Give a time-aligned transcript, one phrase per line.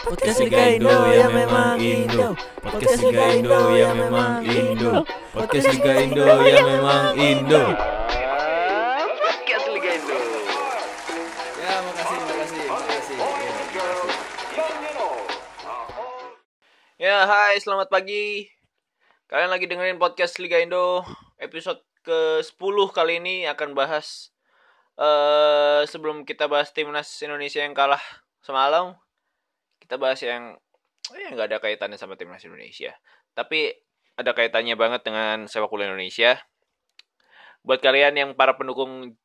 [0.00, 2.32] Podcast Liga Indo ya memang Indo.
[2.64, 5.04] Podcast Liga Indo ya memang Indo.
[5.36, 7.62] Podcast Liga Indo ya memang Indo.
[9.20, 10.16] Podcast Liga Indo.
[11.60, 13.18] Ya makasih makasih makasih.
[16.96, 18.48] Ya, hai, selamat pagi.
[19.28, 21.04] Kalian lagi dengerin podcast Liga Indo
[21.36, 24.32] episode ke-10 kali ini akan bahas
[24.96, 28.00] eh sebelum kita bahas timnas Indonesia yang kalah
[28.40, 28.96] semalam,
[29.90, 30.54] kita bahas yang
[31.18, 32.94] eh nggak ada kaitannya sama timnas Indonesia.
[33.34, 33.74] Tapi
[34.14, 36.38] ada kaitannya banget dengan sepak bola Indonesia.
[37.66, 39.18] Buat kalian yang para pendukung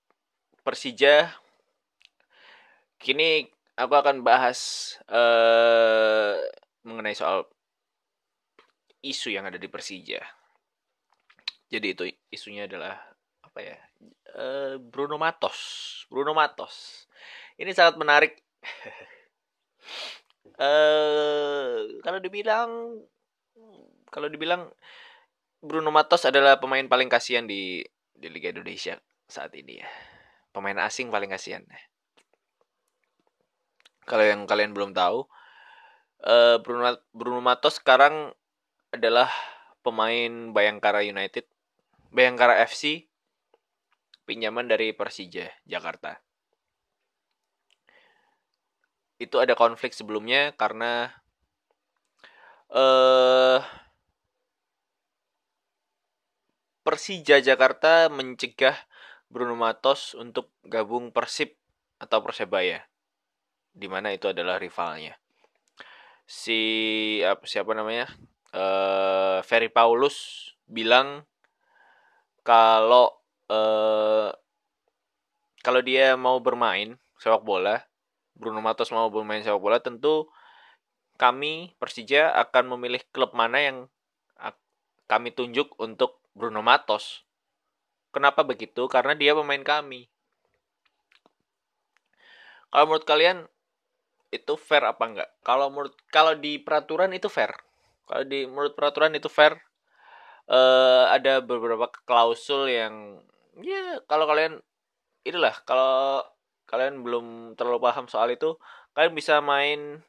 [0.66, 1.30] Persija,
[2.98, 3.46] kini
[3.78, 4.58] aku akan bahas
[5.06, 6.34] eh
[6.82, 7.46] mengenai soal
[9.06, 10.26] isu yang ada di Persija.
[11.70, 12.98] Jadi itu isunya adalah
[13.46, 13.78] apa ya?
[14.34, 15.62] Eh, Bruno Matos.
[16.10, 17.06] Bruno Matos.
[17.54, 18.42] Ini sangat menarik.
[20.56, 23.02] eh kalau dibilang
[24.10, 24.72] kalau dibilang
[25.60, 27.82] Bruno Matos adalah pemain paling kasihan di
[28.16, 28.96] di Liga Indonesia
[29.28, 29.88] saat ini ya.
[30.56, 31.66] Pemain asing paling kasihan.
[34.06, 35.26] Kalau yang kalian belum tahu,
[36.24, 38.32] eh Bruno Bruno Matos sekarang
[38.94, 39.28] adalah
[39.84, 41.44] pemain Bayangkara United,
[42.14, 43.10] Bayangkara FC,
[44.24, 46.22] pinjaman dari Persija Jakarta.
[49.16, 51.12] Itu ada konflik sebelumnya karena
[52.72, 53.64] eh
[56.86, 58.78] Persija Jakarta mencegah
[59.26, 61.58] Bruno Matos untuk gabung Persib
[61.98, 62.86] atau Persebaya,
[63.74, 65.18] di mana itu adalah rivalnya.
[66.30, 66.60] Si
[67.26, 68.06] apa siapa namanya?
[68.54, 71.26] eh Ferry Paulus bilang
[72.46, 73.10] kalau
[73.50, 74.30] eh
[75.66, 77.82] kalau dia mau bermain sepak bola,
[78.36, 80.28] Bruno Matos mau bermain sepak bola, tentu
[81.16, 83.78] kami Persija akan memilih klub mana yang
[85.06, 87.24] kami tunjuk untuk Bruno Matos.
[88.12, 88.90] Kenapa begitu?
[88.90, 90.10] Karena dia pemain kami.
[92.74, 93.38] Kalau menurut kalian
[94.34, 95.30] itu fair apa enggak?
[95.46, 97.56] Kalau menurut kalau di peraturan itu fair.
[98.10, 99.56] Kalau di menurut peraturan itu fair.
[100.46, 103.18] eh ada beberapa klausul yang
[103.66, 104.62] ya kalau kalian
[105.26, 106.22] inilah kalau
[106.70, 107.26] kalian belum
[107.58, 108.58] terlalu paham soal itu,
[108.98, 110.02] kalian bisa main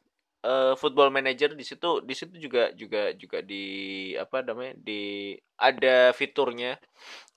[0.45, 3.65] eh, football manager di situ di situ juga juga juga di
[4.17, 6.77] apa namanya di ada fiturnya.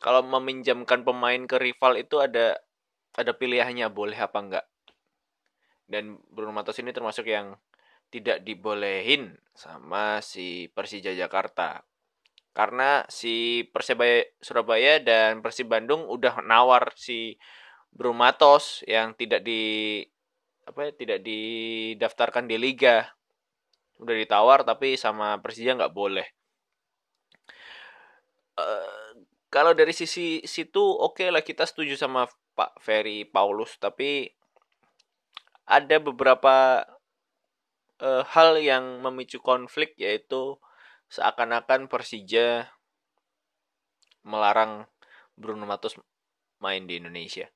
[0.02, 2.56] Kalau meminjamkan pemain ke rival itu ada
[3.16, 4.66] ada pilihannya boleh apa enggak.
[5.90, 7.58] Dan Bruno Matos ini termasuk yang
[8.10, 11.82] tidak dibolehin sama si Persija Jakarta.
[12.50, 17.38] Karena si Persebaya Surabaya dan Persib Bandung udah nawar si
[17.90, 20.00] Bruno Matos yang tidak di
[20.64, 23.10] apa ya, tidak didaftarkan di liga.
[24.00, 26.26] Udah ditawar tapi sama Persija nggak boleh.
[28.60, 29.10] Eh,
[29.50, 34.30] kalau dari sisi situ oke lah kita setuju sama Pak Ferry Paulus tapi
[35.66, 36.86] ada beberapa
[38.02, 40.58] eh, hal yang memicu konflik yaitu
[41.10, 42.70] seakan-akan Persija
[44.22, 44.86] melarang
[45.34, 45.98] Bruno Matos
[46.60, 47.50] main di Indonesia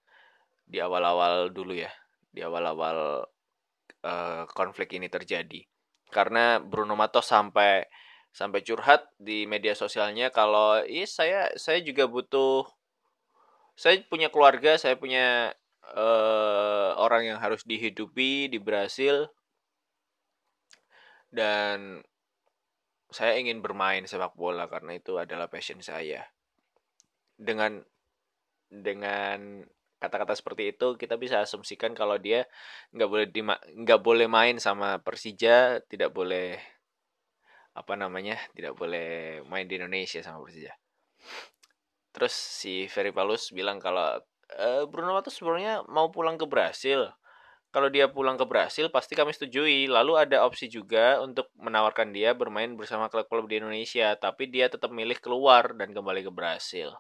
[0.65, 1.93] di awal-awal dulu ya
[2.35, 3.23] di awal-awal
[4.03, 5.63] eh, konflik ini terjadi.
[6.11, 7.87] Karena Bruno Matos sampai
[8.35, 12.67] sampai curhat di media sosialnya kalau iya saya saya juga butuh
[13.79, 15.55] saya punya keluarga saya punya
[15.95, 19.31] eh, orang yang harus dihidupi di Brasil.
[21.35, 21.99] Dan
[23.11, 26.23] saya ingin bermain sepak bola karena itu adalah passion saya.
[27.35, 27.83] Dengan
[28.71, 29.63] dengan
[30.05, 32.45] kata-kata seperti itu kita bisa asumsikan kalau dia
[32.93, 33.27] nggak boleh
[33.81, 36.61] nggak boleh main sama Persija tidak boleh
[37.75, 40.73] apa namanya tidak boleh main di Indonesia sama Persija.
[42.15, 44.21] Terus si Ferry Paulus bilang kalau
[44.55, 47.11] "Eh, Bruno Matos sebenarnya mau pulang ke Brasil.
[47.75, 49.91] Kalau dia pulang ke Brasil pasti kami setujui.
[49.91, 54.95] Lalu ada opsi juga untuk menawarkan dia bermain bersama klub-klub di Indonesia tapi dia tetap
[54.95, 56.95] milih keluar dan kembali ke Brasil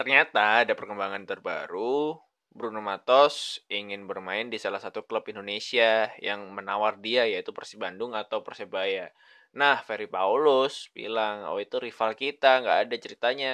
[0.00, 2.16] Ternyata ada perkembangan terbaru.
[2.48, 8.16] Bruno Matos ingin bermain di salah satu klub Indonesia yang menawar dia yaitu Persib Bandung
[8.16, 9.12] atau Persebaya.
[9.52, 13.52] Nah, Ferry Paulus bilang, "Oh, itu rival kita, nggak ada ceritanya.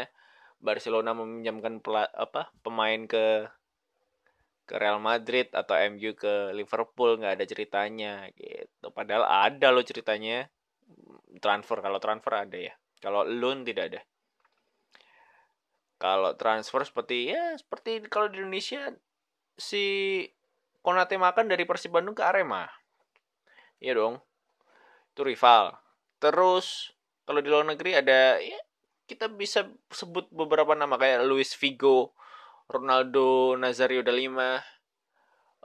[0.63, 1.83] Barcelona meminjamkan
[2.15, 3.51] apa pemain ke
[4.71, 8.95] ke Real Madrid atau MU ke Liverpool nggak ada ceritanya gitu.
[8.95, 10.47] Padahal ada loh ceritanya.
[11.43, 12.75] Transfer kalau transfer ada ya.
[13.03, 14.01] Kalau loan tidak ada.
[15.97, 18.93] Kalau transfer seperti ya seperti kalau di Indonesia
[19.57, 19.85] si
[20.85, 22.69] Konate makan dari Persib Bandung ke Arema.
[23.83, 24.23] Iya dong.
[25.11, 25.75] Itu rival.
[26.23, 26.95] Terus
[27.27, 28.61] kalau di luar negeri ada ya
[29.11, 32.15] kita bisa sebut beberapa nama kayak Luis Figo,
[32.71, 34.63] Ronaldo Nazario da Lima,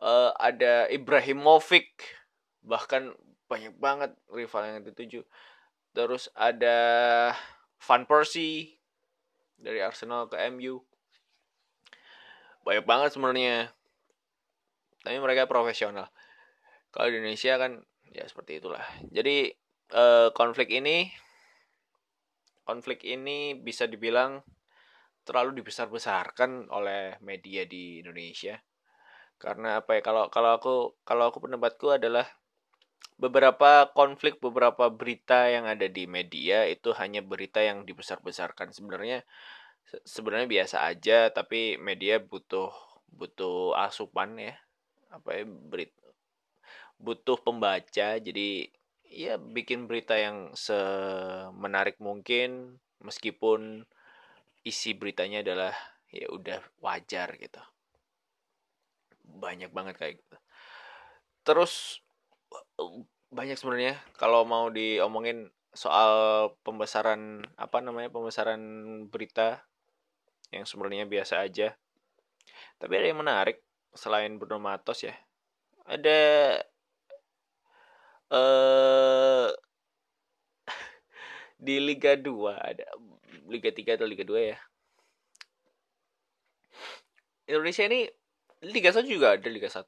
[0.01, 2.18] uh, ada Ibrahimovic,
[2.66, 3.13] bahkan
[3.50, 5.22] banyak banget rival yang dituju.
[5.92, 6.80] Terus ada
[7.81, 8.81] Van Persie
[9.61, 10.81] dari Arsenal ke MU.
[12.65, 13.69] Banyak banget sebenarnya.
[15.01, 16.09] Tapi mereka profesional.
[16.91, 17.81] Kalau di Indonesia kan
[18.11, 18.83] ya seperti itulah.
[19.09, 19.49] Jadi
[19.93, 21.09] eh, konflik ini
[22.67, 24.43] konflik ini bisa dibilang
[25.25, 28.57] terlalu dibesar-besarkan oleh media di Indonesia.
[29.41, 32.25] Karena apa ya kalau kalau aku kalau aku pendapatku adalah
[33.21, 38.74] beberapa konflik beberapa berita yang ada di media itu hanya berita yang dibesar-besarkan.
[38.74, 39.21] Sebenarnya
[40.07, 42.74] sebenarnya biasa aja tapi media butuh
[43.13, 44.56] butuh asupan ya.
[45.13, 45.94] Apa ya berit
[46.98, 48.18] butuh pembaca.
[48.18, 48.69] Jadi
[49.06, 53.86] ya bikin berita yang semenarik mungkin meskipun
[54.65, 55.74] isi beritanya adalah
[56.09, 57.62] ya udah wajar gitu.
[59.25, 60.38] Banyak banget kayak gitu.
[61.42, 62.01] Terus
[63.31, 63.95] banyak sebenarnya.
[64.19, 66.12] Kalau mau diomongin soal
[66.68, 68.59] pembesaran apa namanya pembesaran
[69.07, 69.63] berita
[70.51, 71.80] yang sebenarnya biasa aja.
[72.75, 73.63] Tapi ada yang menarik
[73.95, 75.15] selain Bruno Matos ya.
[75.88, 76.19] Ada
[78.31, 79.50] eh
[81.65, 82.86] di Liga 2 ada
[83.47, 84.57] Liga 3 atau Liga 2 ya.
[87.47, 88.07] Indonesia ini
[88.63, 89.83] Liga 1 juga ada Liga 1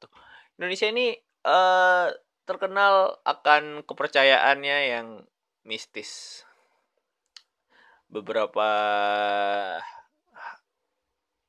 [0.60, 2.08] Indonesia ini eh
[2.44, 5.08] terkenal akan kepercayaannya yang
[5.64, 6.44] mistis.
[8.12, 8.70] Beberapa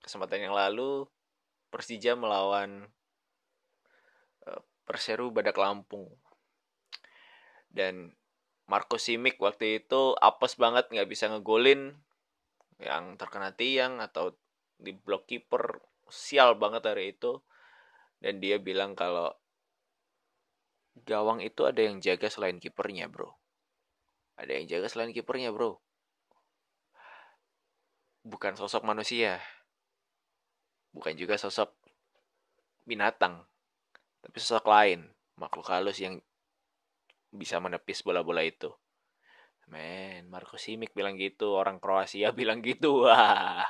[0.01, 1.05] kesempatan yang lalu
[1.69, 2.87] Persija melawan
[4.47, 6.07] uh, Perseru Badak Lampung.
[7.75, 8.15] Dan
[8.71, 11.99] Marco Simic waktu itu apes banget nggak bisa ngegolin.
[12.79, 14.39] Yang terkena tiang atau
[14.79, 17.43] di block keeper sial banget hari itu.
[18.23, 19.35] Dan dia bilang kalau
[21.03, 23.35] gawang itu ada yang jaga selain kipernya bro
[24.39, 25.83] ada yang jaga selain kipernya bro
[28.23, 29.43] bukan sosok manusia
[30.95, 31.75] bukan juga sosok
[32.85, 33.41] binatang,
[34.21, 35.09] tapi sosok lain,
[35.41, 36.21] makhluk halus yang
[37.35, 38.71] bisa menepis bola-bola itu.
[39.67, 43.09] Men, Marco Simic bilang gitu, orang Kroasia bilang gitu.
[43.09, 43.65] Wah.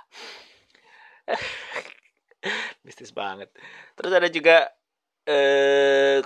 [2.84, 3.48] Mistis banget.
[3.96, 4.68] Terus ada juga
[5.24, 6.20] eh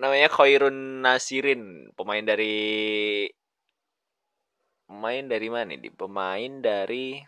[0.00, 2.54] namanya Khairun Nasirin, pemain dari
[4.86, 5.92] pemain dari mana nih?
[5.94, 7.22] Pemain dari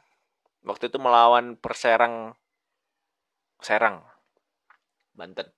[0.67, 2.35] waktu itu melawan Perserang
[3.63, 4.05] Serang,
[5.17, 5.49] Banten.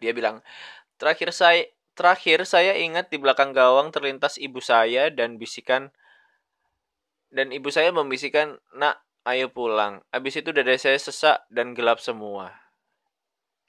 [0.00, 0.44] Dia bilang,
[1.00, 5.92] terakhir saya terakhir saya ingat di belakang gawang terlintas ibu saya dan bisikan
[7.32, 10.04] dan ibu saya membisikkan, nak ayo pulang.
[10.12, 12.61] Abis itu dada saya sesak dan gelap semua.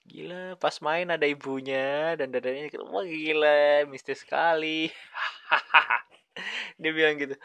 [0.03, 4.91] Gila, pas main ada ibunya dan dadanya wah gila, mistis sekali.
[6.81, 7.35] dia bilang gitu.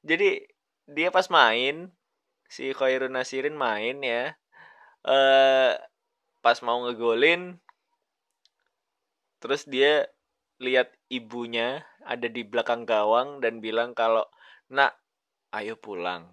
[0.00, 0.44] Jadi
[0.86, 1.90] dia pas main
[2.46, 4.38] si Khairun Nasirin main ya
[5.02, 5.74] uh,
[6.42, 7.58] pas mau ngegolin
[9.42, 10.06] terus dia
[10.62, 14.24] lihat ibunya ada di belakang gawang dan bilang kalau
[14.70, 14.96] nak
[15.52, 16.30] ayo pulang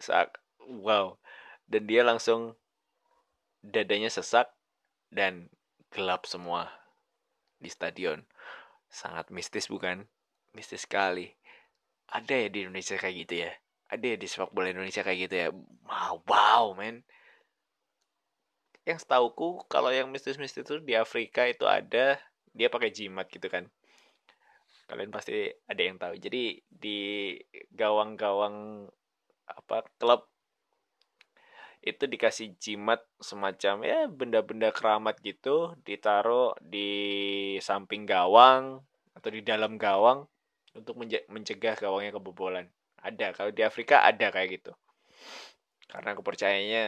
[0.00, 1.16] Sak, wow
[1.68, 2.56] dan dia langsung
[3.64, 4.52] dadanya sesak
[5.08, 5.48] dan
[5.88, 6.68] gelap semua
[7.56, 8.20] di stadion.
[8.92, 10.04] Sangat mistis bukan?
[10.52, 11.32] Mistis sekali.
[12.12, 13.50] Ada ya di Indonesia kayak gitu ya?
[13.88, 15.48] Ada ya di sepak bola Indonesia kayak gitu ya?
[15.88, 17.00] Wow wow men
[18.84, 22.20] yang setauku kalau yang mistis-mistis itu di Afrika itu ada
[22.52, 23.64] dia pakai jimat gitu kan.
[24.84, 26.20] Kalian pasti ada yang tahu.
[26.20, 27.32] Jadi di
[27.72, 28.84] gawang-gawang
[29.48, 30.28] apa klub
[31.84, 36.90] itu dikasih jimat semacam ya benda-benda keramat gitu ditaruh di
[37.60, 38.80] samping gawang
[39.12, 40.24] atau di dalam gawang
[40.72, 40.96] untuk
[41.28, 42.72] mencegah gawangnya kebobolan.
[43.04, 44.72] Ada kalau di Afrika ada kayak gitu.
[45.92, 46.86] Karena kepercayaannya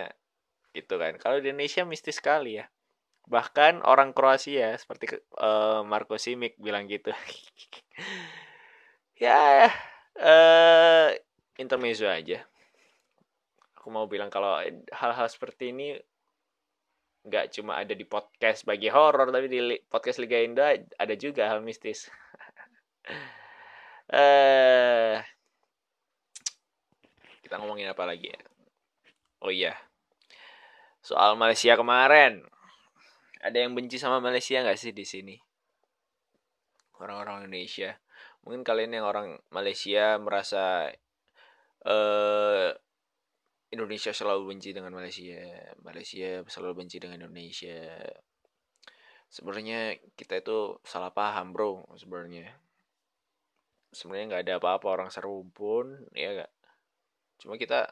[0.73, 1.13] itu kan.
[1.21, 2.65] Kalau di Indonesia mistis sekali ya.
[3.29, 7.13] Bahkan orang Kroasia seperti uh, Marco Simic bilang gitu.
[9.17, 9.73] Ya
[10.21, 11.09] uh,
[11.57, 12.45] intermezzo aja
[13.87, 14.59] aku mau bilang kalau
[14.91, 15.95] hal-hal seperti ini
[17.23, 20.67] nggak cuma ada di podcast bagi horor tapi di podcast Liga Indo
[20.99, 22.11] ada juga hal mistis
[24.11, 25.23] eh
[27.47, 28.41] kita ngomongin apa lagi ya
[29.47, 29.79] oh iya
[31.07, 32.43] soal Malaysia kemarin.
[33.39, 35.39] Ada yang benci sama Malaysia nggak sih di sini?
[36.99, 37.95] Orang-orang Indonesia.
[38.43, 40.91] Mungkin kalian yang orang Malaysia merasa
[41.87, 42.69] eh
[43.75, 45.43] Indonesia selalu benci dengan Malaysia,
[45.83, 47.99] Malaysia selalu benci dengan Indonesia.
[49.27, 51.83] Sebenarnya kita itu salah paham, bro.
[51.99, 52.55] Sebenarnya,
[53.91, 56.53] sebenarnya nggak ada apa-apa orang serumpun, ya gak?
[57.43, 57.91] Cuma kita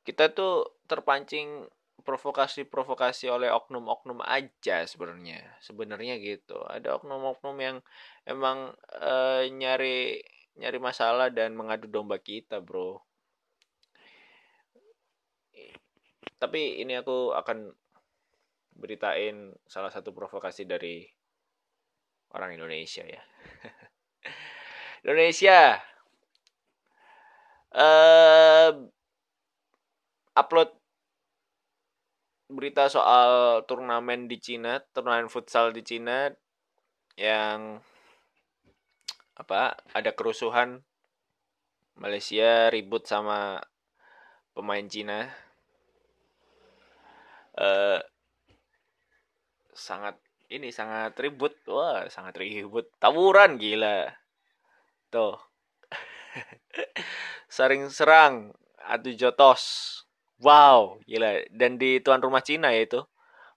[0.00, 1.68] kita tuh terpancing
[2.00, 7.76] provokasi-provokasi oleh oknum-oknum aja sebenarnya sebenarnya gitu ada oknum-oknum yang
[8.24, 10.24] emang uh, nyari
[10.56, 13.04] nyari masalah dan mengadu domba kita bro
[16.40, 17.70] tapi ini aku akan
[18.74, 21.04] beritain salah satu provokasi dari
[22.32, 23.20] orang Indonesia ya
[25.04, 25.76] Indonesia
[27.76, 28.70] uh,
[30.34, 30.80] upload
[32.50, 36.26] berita soal turnamen di Cina, turnamen futsal di Cina
[37.14, 37.78] yang
[39.38, 39.78] apa?
[39.94, 40.82] Ada kerusuhan
[41.94, 43.62] Malaysia ribut sama
[44.52, 45.30] pemain Cina.
[47.56, 47.98] Uh,
[49.74, 50.18] sangat
[50.50, 51.54] ini sangat ribut.
[51.70, 52.90] Wah, sangat ribut.
[52.98, 54.10] Tawuran gila.
[55.10, 55.38] Tuh.
[57.54, 58.54] Saring serang
[58.86, 59.64] adu jotos
[60.40, 61.44] Wow, gila.
[61.52, 63.00] Dan di tuan rumah Cina ya itu.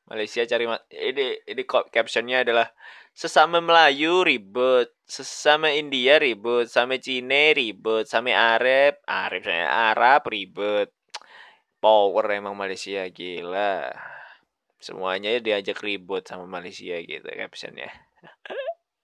[0.03, 2.67] Malaysia cari ini ini captionnya adalah
[3.15, 10.91] sesama Melayu ribut, sesama India ribut, sama Cina ribut, sama Arab, Arab Arab ribut.
[11.83, 13.91] Power emang Malaysia gila.
[14.79, 17.91] Semuanya diajak ribut sama Malaysia gitu captionnya.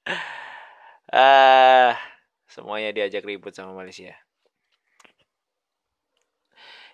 [1.12, 2.00] ah,
[2.48, 4.16] semuanya diajak ribut sama Malaysia.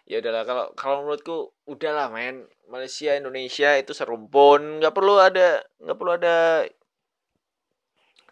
[0.10, 5.98] Ya udahlah kalau kalau menurutku udahlah main Malaysia Indonesia itu serumpun nggak perlu ada nggak
[5.98, 6.66] perlu ada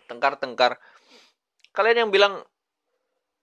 [0.09, 0.81] tengkar-tengkar.
[1.69, 2.41] Kalian yang bilang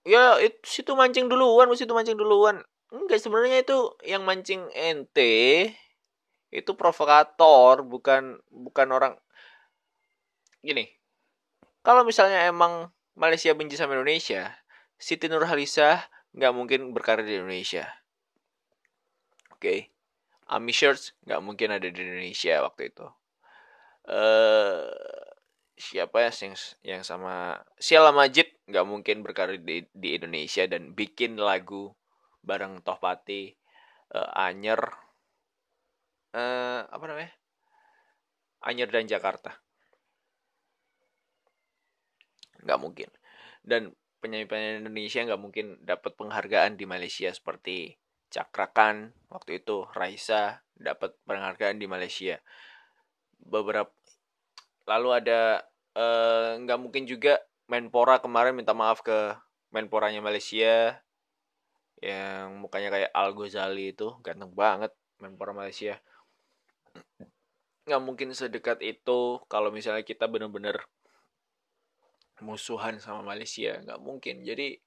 [0.03, 2.59] ya itu situ mancing duluan situ mancing duluan
[2.91, 5.71] enggak sebenarnya itu yang mancing ente
[6.51, 9.13] itu provokator bukan bukan orang
[10.61, 10.91] gini
[11.81, 14.51] kalau misalnya emang Malaysia benci sama Indonesia
[14.99, 16.05] Siti Nurhalisah
[16.35, 17.87] nggak mungkin berkarir di Indonesia
[19.61, 19.93] okay.
[20.49, 23.07] Ami Shirts nggak mungkin ada di Indonesia waktu itu.
[24.01, 24.89] Uh,
[25.77, 31.37] siapa ya yang yang sama Siala Majid nggak mungkin berkarir di, di Indonesia dan bikin
[31.37, 31.93] lagu
[32.41, 33.53] bareng Tohpati,
[34.17, 34.81] uh, Anyer,
[36.33, 37.33] uh, apa namanya?
[38.61, 39.57] Anyer dan Jakarta.
[42.61, 43.09] Nggak mungkin.
[43.61, 47.97] Dan penyanyi-penyanyi Indonesia nggak mungkin dapat penghargaan di Malaysia seperti
[48.31, 52.39] Cakrakan waktu itu Raisa dapat penghargaan di Malaysia
[53.43, 53.91] beberapa
[54.87, 55.65] lalu ada
[55.97, 59.35] eh, nggak uh, mungkin juga Menpora kemarin minta maaf ke
[59.71, 60.99] Menporanya Malaysia
[62.01, 64.91] yang mukanya kayak Al Ghazali itu ganteng banget
[65.21, 66.01] Menpora Malaysia
[67.85, 70.81] nggak mungkin sedekat itu kalau misalnya kita bener-bener
[72.41, 74.81] musuhan sama Malaysia nggak mungkin jadi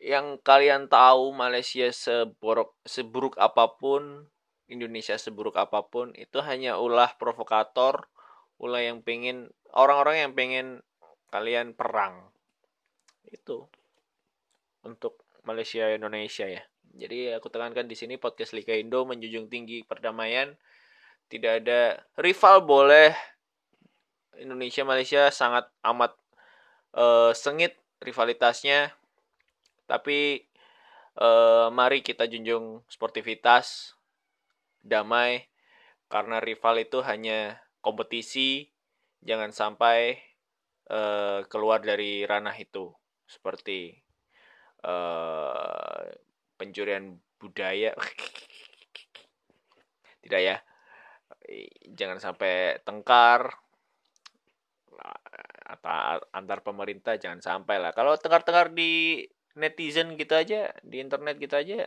[0.00, 4.32] yang kalian tahu Malaysia seburuk seburuk apa pun,
[4.64, 8.08] Indonesia seburuk apa pun itu hanya ulah provokator,
[8.56, 10.66] ulah yang pengen orang-orang yang pengen
[11.28, 12.32] kalian perang.
[13.28, 13.68] Itu
[14.80, 16.62] untuk Malaysia Indonesia ya.
[16.90, 20.52] Jadi aku tekankan di sini podcast Liga Indo menjunjung tinggi perdamaian.
[21.30, 23.14] Tidak ada rival boleh.
[24.40, 26.16] Indonesia Malaysia sangat amat
[26.96, 28.90] uh, sengit rivalitasnya
[29.90, 30.46] tapi
[31.18, 33.98] eh, mari kita junjung sportivitas,
[34.86, 35.50] damai,
[36.06, 38.70] karena rival itu hanya kompetisi,
[39.26, 40.22] jangan sampai
[40.86, 42.94] eh, keluar dari ranah itu,
[43.26, 43.98] seperti
[44.84, 46.04] eh,
[46.56, 47.96] pencurian budaya.
[50.20, 50.60] Tidak ya,
[51.96, 53.48] jangan sampai tengkar,
[55.70, 57.96] atau antar pemerintah jangan sampai lah.
[57.96, 59.24] Kalau tengkar-tengkar di
[59.58, 61.86] netizen gitu aja di internet gitu aja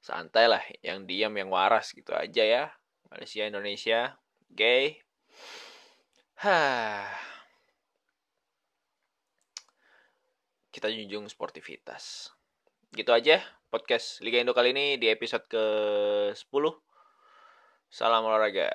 [0.00, 2.64] santai lah yang diam yang waras gitu aja ya
[3.12, 4.16] Malaysia Indonesia
[4.50, 4.84] oke okay.
[6.42, 7.31] Hah.
[10.72, 12.32] Kita junjung sportivitas.
[12.90, 15.64] Gitu aja podcast Liga Indo kali ini di episode ke
[16.32, 16.40] 10
[17.92, 18.68] salam olahraga